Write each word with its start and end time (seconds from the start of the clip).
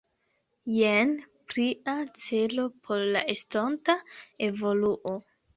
Jen 0.75 1.11
plia 1.51 1.95
celo 2.23 2.67
por 2.89 3.05
la 3.17 3.23
estonta 3.37 3.97
evoluo! 4.51 5.17